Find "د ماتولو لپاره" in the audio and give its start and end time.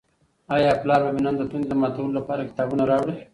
1.69-2.47